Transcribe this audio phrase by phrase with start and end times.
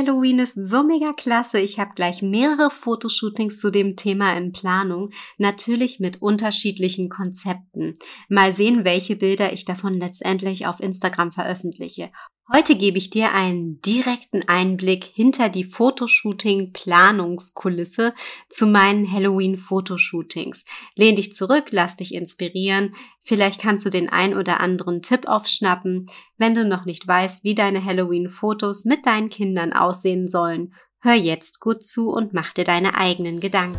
[0.00, 1.60] Halloween ist so mega klasse.
[1.60, 7.98] Ich habe gleich mehrere Fotoshootings zu dem Thema in Planung, natürlich mit unterschiedlichen Konzepten.
[8.30, 12.10] Mal sehen, welche Bilder ich davon letztendlich auf Instagram veröffentliche.
[12.52, 18.12] Heute gebe ich dir einen direkten Einblick hinter die Fotoshooting-Planungskulisse
[18.48, 20.64] zu meinen Halloween-Fotoshootings.
[20.96, 22.96] Lehn dich zurück, lass dich inspirieren.
[23.22, 26.06] Vielleicht kannst du den ein oder anderen Tipp aufschnappen,
[26.38, 30.74] wenn du noch nicht weißt, wie deine Halloween-Fotos mit deinen Kindern aussehen sollen.
[30.98, 33.78] Hör jetzt gut zu und mach dir deine eigenen Gedanken.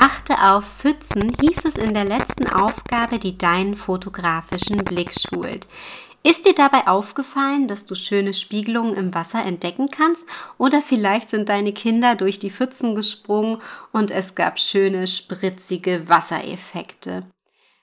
[0.00, 5.66] Achte auf Pfützen hieß es in der letzten Aufgabe, die deinen fotografischen Blick schult.
[6.22, 10.24] Ist dir dabei aufgefallen, dass du schöne Spiegelungen im Wasser entdecken kannst?
[10.56, 17.24] Oder vielleicht sind deine Kinder durch die Pfützen gesprungen und es gab schöne, spritzige Wassereffekte.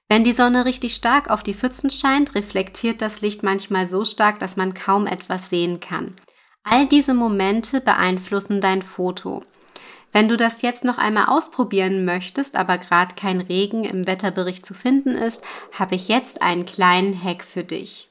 [0.07, 4.39] Wenn die Sonne richtig stark auf die Pfützen scheint, reflektiert das Licht manchmal so stark,
[4.39, 6.15] dass man kaum etwas sehen kann.
[6.63, 9.43] All diese Momente beeinflussen dein Foto.
[10.11, 14.73] Wenn du das jetzt noch einmal ausprobieren möchtest, aber gerade kein Regen im Wetterbericht zu
[14.73, 18.09] finden ist, habe ich jetzt einen kleinen Hack für dich.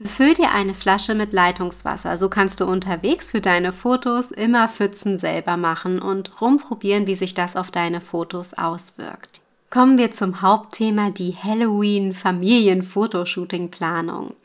[0.00, 2.18] Befüll dir eine Flasche mit Leitungswasser.
[2.18, 7.34] So kannst du unterwegs für deine Fotos immer Pfützen selber machen und rumprobieren, wie sich
[7.34, 9.40] das auf deine Fotos auswirkt.
[9.70, 14.36] Kommen wir zum Hauptthema, die Halloween Familien-Fotoshooting-Planung.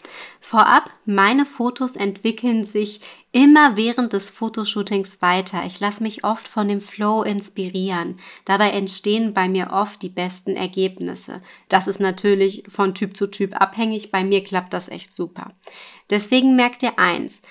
[0.41, 2.99] Vorab, meine Fotos entwickeln sich
[3.33, 5.65] immer während des Fotoshootings weiter.
[5.65, 8.19] Ich lasse mich oft von dem Flow inspirieren.
[8.45, 11.41] Dabei entstehen bei mir oft die besten Ergebnisse.
[11.67, 14.11] Das ist natürlich von Typ zu Typ abhängig.
[14.11, 15.51] Bei mir klappt das echt super.
[16.11, 17.41] Deswegen merkt ihr eins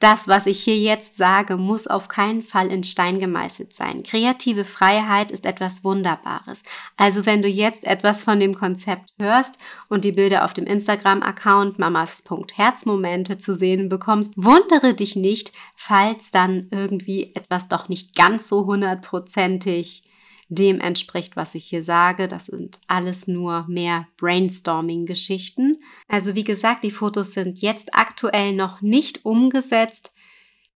[0.00, 4.02] das, was ich hier jetzt sage, muss auf keinen Fall in Stein gemeißelt sein.
[4.02, 6.62] Kreative Freiheit ist etwas Wunderbares.
[6.96, 9.56] Also wenn du jetzt etwas von dem Konzept hörst
[9.88, 16.68] und die Bilder auf dem Instagram-Account mamas.herzmomente zu sehen bekommst, wundere dich nicht, falls dann
[16.70, 20.02] irgendwie etwas doch nicht ganz so hundertprozentig
[20.48, 22.28] dem entspricht, was ich hier sage.
[22.28, 25.82] Das sind alles nur mehr Brainstorming-Geschichten.
[26.08, 30.12] Also wie gesagt, die Fotos sind jetzt aktuell noch nicht umgesetzt.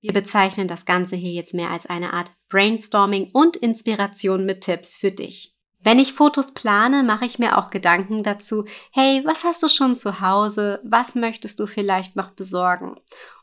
[0.01, 4.97] Wir bezeichnen das Ganze hier jetzt mehr als eine Art Brainstorming und Inspiration mit Tipps
[4.97, 5.55] für dich.
[5.81, 9.97] Wenn ich Fotos plane, mache ich mir auch Gedanken dazu, hey, was hast du schon
[9.97, 10.81] zu Hause?
[10.85, 12.97] Was möchtest du vielleicht noch besorgen?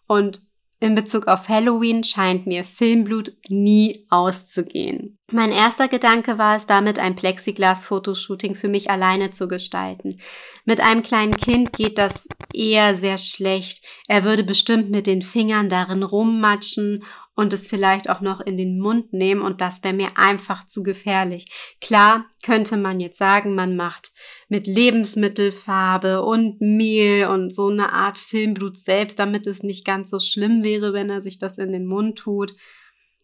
[0.07, 0.41] Und
[0.79, 5.17] in Bezug auf Halloween scheint mir Filmblut nie auszugehen.
[5.31, 10.19] Mein erster Gedanke war es damit, ein Plexiglas-Fotoshooting für mich alleine zu gestalten.
[10.65, 13.83] Mit einem kleinen Kind geht das eher sehr schlecht.
[14.07, 17.03] Er würde bestimmt mit den Fingern darin rummatschen
[17.35, 20.83] und es vielleicht auch noch in den Mund nehmen und das wäre mir einfach zu
[20.83, 21.51] gefährlich.
[21.81, 24.13] Klar könnte man jetzt sagen, man macht
[24.47, 30.19] mit Lebensmittelfarbe und Mehl und so eine Art Filmblut selbst, damit es nicht ganz so
[30.19, 32.53] schlimm wäre, wenn er sich das in den Mund tut.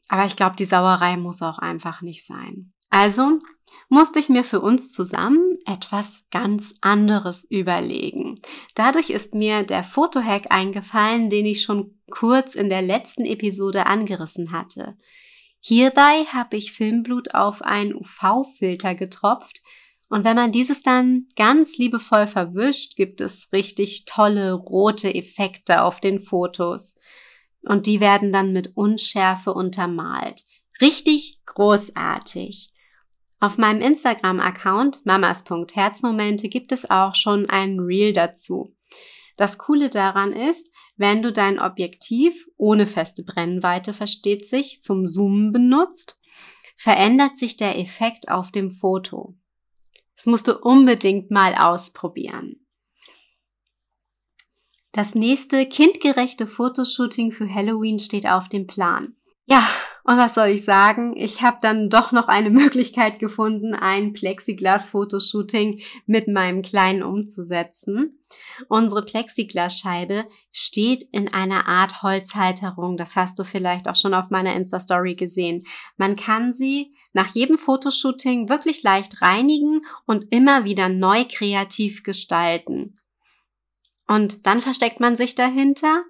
[0.10, 2.74] Aber ich glaube, die Sauerei muss auch einfach nicht sein.
[2.90, 3.40] Also
[3.88, 8.42] musste ich mir für uns zusammen etwas ganz anderes überlegen.
[8.76, 14.52] Dadurch ist mir der Fotohack eingefallen, den ich schon kurz in der letzten Episode angerissen
[14.52, 14.98] hatte.
[15.60, 19.62] Hierbei habe ich Filmblut auf einen UV-Filter getropft
[20.12, 26.02] und wenn man dieses dann ganz liebevoll verwischt, gibt es richtig tolle rote Effekte auf
[26.02, 26.98] den Fotos.
[27.62, 30.44] Und die werden dann mit Unschärfe untermalt.
[30.82, 32.71] Richtig großartig.
[33.42, 38.76] Auf meinem Instagram-Account mamas.herzmomente gibt es auch schon ein Reel dazu.
[39.36, 45.52] Das Coole daran ist, wenn du dein Objektiv ohne feste Brennweite versteht sich zum Zoomen
[45.52, 46.20] benutzt,
[46.78, 49.36] verändert sich der Effekt auf dem Foto.
[50.16, 52.68] Das musst du unbedingt mal ausprobieren.
[54.92, 59.16] Das nächste kindgerechte Fotoshooting für Halloween steht auf dem Plan.
[59.46, 59.68] Ja,
[60.04, 61.16] und was soll ich sagen?
[61.16, 68.20] Ich habe dann doch noch eine Möglichkeit gefunden, ein Plexiglas-Fotoshooting mit meinem Kleinen umzusetzen.
[68.70, 72.98] Unsere Plexiglasscheibe steht in einer Art Holzhalterung.
[72.98, 75.64] Das hast du vielleicht auch schon auf meiner Insta-Story gesehen.
[75.98, 82.96] Man kann sie nach jedem Fotoshooting wirklich leicht reinigen und immer wieder neu kreativ gestalten.
[84.08, 86.04] Und dann versteckt man sich dahinter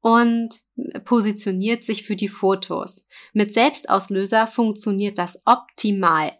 [0.00, 0.60] und
[1.04, 3.06] positioniert sich für die Fotos.
[3.32, 6.32] Mit Selbstauslöser funktioniert das optimal.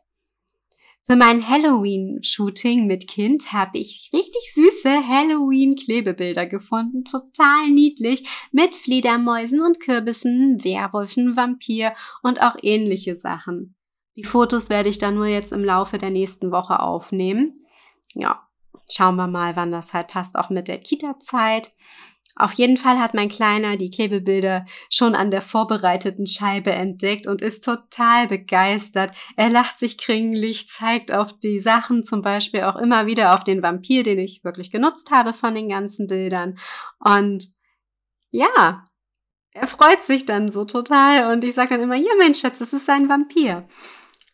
[1.11, 7.05] Für mein Halloween-Shooting mit Kind habe ich richtig süße Halloween-Klebebilder gefunden.
[7.05, 8.29] Total niedlich.
[8.53, 13.75] Mit Fledermäusen und Kürbissen, Werwolfen, Vampir und auch ähnliche Sachen.
[14.17, 17.65] Die Fotos werde ich dann nur jetzt im Laufe der nächsten Woche aufnehmen.
[18.15, 18.47] Ja,
[18.91, 21.73] schauen wir mal, wann das halt passt, auch mit der Kita-Zeit.
[22.39, 27.43] Auf jeden Fall hat mein Kleiner die Klebebilder schon an der vorbereiteten Scheibe entdeckt und
[27.43, 29.11] ist total begeistert.
[29.37, 33.61] Er lacht sich kringlich, zeigt auf die Sachen, zum Beispiel auch immer wieder auf den
[33.61, 36.59] Vampir, den ich wirklich genutzt habe von den ganzen Bildern.
[37.01, 37.49] Und
[38.31, 38.87] ja,
[39.51, 42.73] er freut sich dann so total und ich sage dann immer, ja, mein Schatz, es
[42.73, 43.67] ist ein Vampir.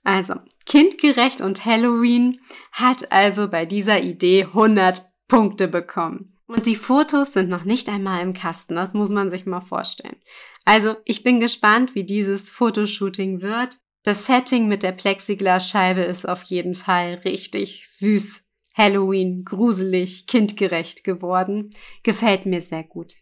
[0.03, 0.35] Also,
[0.67, 2.41] kindgerecht und Halloween
[2.73, 6.33] hat also bei dieser Idee 100 Punkte bekommen.
[6.46, 10.17] Und die Fotos sind noch nicht einmal im Kasten, das muss man sich mal vorstellen.
[10.64, 13.79] Also ich bin gespannt, wie dieses Fotoshooting wird.
[14.02, 18.44] Das Setting mit der Plexiglasscheibe ist auf jeden Fall richtig süß,
[18.75, 21.70] Halloween, gruselig, kindgerecht geworden.
[22.02, 23.14] Gefällt mir sehr gut.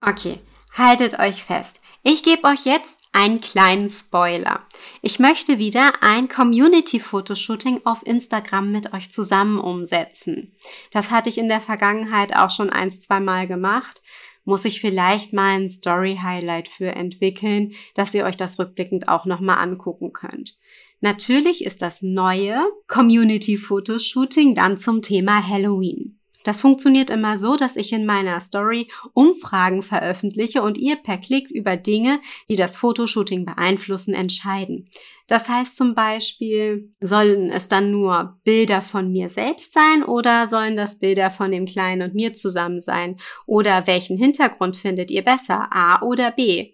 [0.00, 0.38] Okay,
[0.72, 1.82] haltet euch fest.
[2.02, 4.66] Ich gebe euch jetzt einen kleinen Spoiler.
[5.02, 10.54] Ich möchte wieder ein Community-Fotoshooting auf Instagram mit euch zusammen umsetzen.
[10.92, 14.02] Das hatte ich in der Vergangenheit auch schon ein, zwei Mal gemacht.
[14.44, 19.58] Muss ich vielleicht mal ein Story-Highlight für entwickeln, dass ihr euch das rückblickend auch nochmal
[19.58, 20.56] angucken könnt.
[21.00, 26.19] Natürlich ist das neue Community-Fotoshooting dann zum Thema Halloween.
[26.42, 31.50] Das funktioniert immer so, dass ich in meiner Story Umfragen veröffentliche und ihr per Klick
[31.50, 34.88] über Dinge, die das Fotoshooting beeinflussen, entscheiden.
[35.26, 40.76] Das heißt zum Beispiel, sollen es dann nur Bilder von mir selbst sein oder sollen
[40.76, 43.20] das Bilder von dem Kleinen und mir zusammen sein?
[43.46, 46.72] Oder welchen Hintergrund findet ihr besser, A oder B?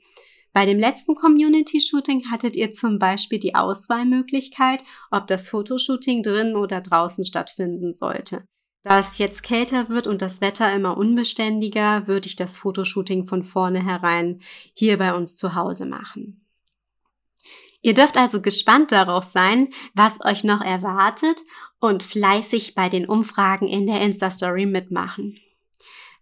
[0.53, 4.81] Bei dem letzten Community-Shooting hattet ihr zum Beispiel die Auswahlmöglichkeit,
[5.11, 8.47] ob das Fotoshooting drinnen oder draußen stattfinden sollte.
[8.87, 13.43] Da es jetzt kälter wird und das Wetter immer unbeständiger, würde ich das Fotoshooting von
[13.43, 14.43] vornherein
[14.75, 16.47] hier bei uns zu Hause machen.
[17.83, 21.43] Ihr dürft also gespannt darauf sein, was euch noch erwartet
[21.81, 25.41] und fleißig bei den Umfragen in der Insta-Story mitmachen.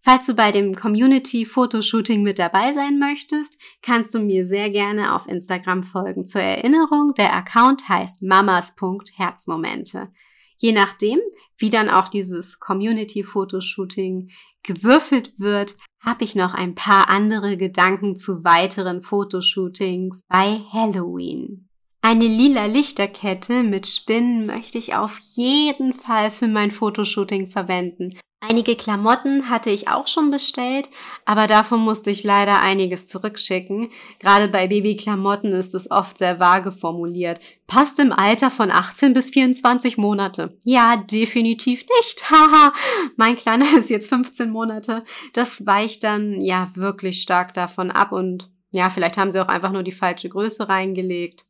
[0.01, 5.29] Falls du bei dem Community-Fotoshooting mit dabei sein möchtest, kannst du mir sehr gerne auf
[5.29, 6.25] Instagram folgen.
[6.25, 10.09] Zur Erinnerung, der Account heißt mamas.herzmomente.
[10.57, 11.19] Je nachdem,
[11.59, 14.31] wie dann auch dieses Community-Fotoshooting
[14.63, 21.69] gewürfelt wird, habe ich noch ein paar andere Gedanken zu weiteren Fotoshootings bei Halloween.
[22.07, 28.19] Eine lila Lichterkette mit Spinnen möchte ich auf jeden Fall für mein Fotoshooting verwenden.
[28.47, 30.91] Einige Klamotten hatte ich auch schon bestellt,
[31.25, 33.89] aber davon musste ich leider einiges zurückschicken.
[34.19, 37.41] Gerade bei Babyklamotten ist es oft sehr vage formuliert.
[37.67, 40.59] Passt im Alter von 18 bis 24 Monate.
[40.63, 42.31] Ja, definitiv nicht.
[42.31, 42.75] Haha,
[43.17, 45.05] mein Kleiner ist jetzt 15 Monate.
[45.33, 49.71] Das weicht dann ja wirklich stark davon ab und ja, vielleicht haben sie auch einfach
[49.71, 51.47] nur die falsche Größe reingelegt.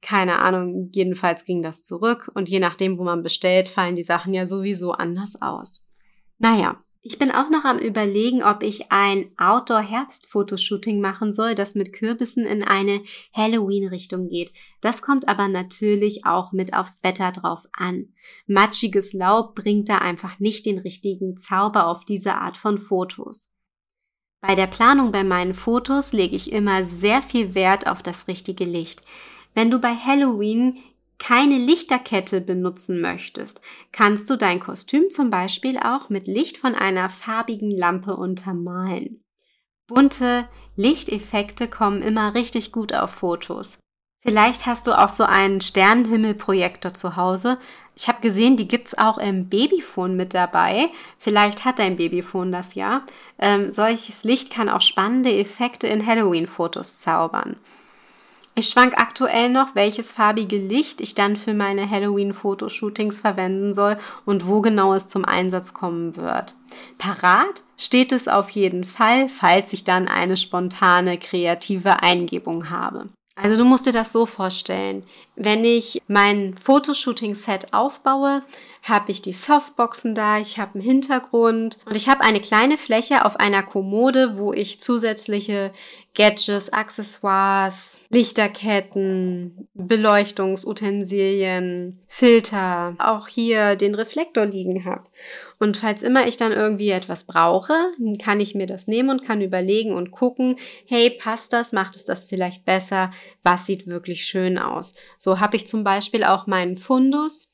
[0.00, 4.32] Keine Ahnung, jedenfalls ging das zurück und je nachdem, wo man bestellt, fallen die Sachen
[4.32, 5.86] ja sowieso anders aus.
[6.38, 11.92] Naja, ich bin auch noch am Überlegen, ob ich ein Outdoor-Herbst-Fotoshooting machen soll, das mit
[11.92, 13.02] Kürbissen in eine
[13.32, 14.52] Halloween-Richtung geht.
[14.80, 18.08] Das kommt aber natürlich auch mit aufs Wetter drauf an.
[18.46, 23.54] Matschiges Laub bringt da einfach nicht den richtigen Zauber auf diese Art von Fotos.
[24.40, 28.64] Bei der Planung bei meinen Fotos lege ich immer sehr viel Wert auf das richtige
[28.64, 29.02] Licht.
[29.54, 30.78] Wenn du bei Halloween
[31.18, 33.60] keine Lichterkette benutzen möchtest,
[33.92, 39.24] kannst du dein Kostüm zum Beispiel auch mit Licht von einer farbigen Lampe untermalen.
[39.88, 43.78] Bunte Lichteffekte kommen immer richtig gut auf Fotos.
[44.20, 47.58] Vielleicht hast du auch so einen Sternenhimmelprojektor zu Hause.
[47.96, 50.88] Ich habe gesehen, die gibt's auch im Babyphone mit dabei.
[51.18, 53.06] Vielleicht hat dein Babyphone das ja.
[53.38, 57.56] Ähm, solches Licht kann auch spannende Effekte in Halloween-Fotos zaubern.
[58.58, 64.48] Ich schwank aktuell noch, welches farbige Licht ich dann für meine Halloween-Fotoshootings verwenden soll und
[64.48, 66.56] wo genau es zum Einsatz kommen wird.
[66.98, 73.10] Parat steht es auf jeden Fall, falls ich dann eine spontane kreative Eingebung habe.
[73.36, 75.06] Also du musst dir das so vorstellen.
[75.36, 78.42] Wenn ich mein Fotoshooting-Set aufbaue,
[78.88, 83.24] habe ich die Softboxen da, ich habe einen Hintergrund und ich habe eine kleine Fläche
[83.24, 85.72] auf einer Kommode, wo ich zusätzliche
[86.14, 95.04] Gadgets, Accessoires, Lichterketten, Beleuchtungsutensilien, Filter, auch hier den Reflektor liegen habe.
[95.60, 99.42] Und falls immer ich dann irgendwie etwas brauche, kann ich mir das nehmen und kann
[99.42, 103.12] überlegen und gucken, hey, passt das, macht es das vielleicht besser,
[103.44, 104.94] was sieht wirklich schön aus.
[105.18, 107.52] So habe ich zum Beispiel auch meinen Fundus,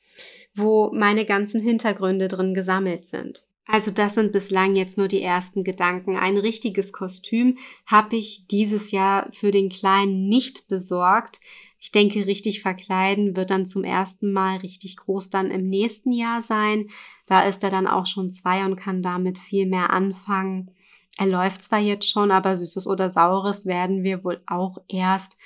[0.54, 3.44] wo meine ganzen Hintergründe drin gesammelt sind.
[3.66, 6.16] Also das sind bislang jetzt nur die ersten Gedanken.
[6.16, 7.56] Ein richtiges Kostüm
[7.86, 11.40] habe ich dieses Jahr für den Kleinen nicht besorgt.
[11.80, 16.42] Ich denke, richtig verkleiden wird dann zum ersten Mal richtig groß dann im nächsten Jahr
[16.42, 16.88] sein.
[17.26, 20.70] Da ist er dann auch schon zwei und kann damit viel mehr anfangen.
[21.16, 25.38] Er läuft zwar jetzt schon, aber Süßes oder Saures werden wir wohl auch erst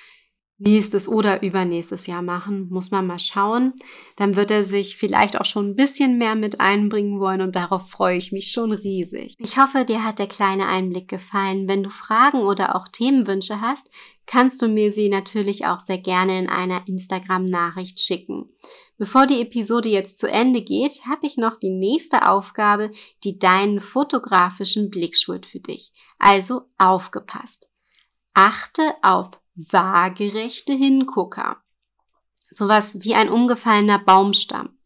[0.59, 2.69] nächstes oder übernächstes Jahr machen.
[2.69, 3.75] Muss man mal schauen.
[4.17, 7.89] Dann wird er sich vielleicht auch schon ein bisschen mehr mit einbringen wollen und darauf
[7.89, 9.35] freue ich mich schon riesig.
[9.39, 11.69] Ich hoffe, dir hat der kleine Einblick gefallen.
[11.69, 13.89] Wenn du Fragen oder auch Themenwünsche hast,
[14.27, 18.51] kannst du mir sie natürlich auch sehr gerne in einer Instagram-Nachricht schicken.
[18.99, 22.91] Bevor die Episode jetzt zu Ende geht, habe ich noch die nächste Aufgabe,
[23.23, 25.93] die deinen fotografischen Blick schult für dich.
[26.19, 27.69] Also aufgepasst.
[28.35, 29.31] Achte auf
[29.71, 31.59] waagerechte Hingucker.
[32.51, 34.79] Sowas wie ein umgefallener Baumstamm.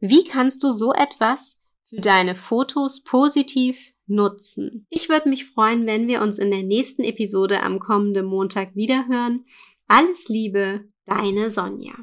[0.00, 4.86] Wie kannst du so etwas für deine Fotos positiv nutzen?
[4.90, 9.44] Ich würde mich freuen, wenn wir uns in der nächsten Episode am kommenden Montag wiederhören.
[9.86, 11.94] Alles Liebe, deine Sonja.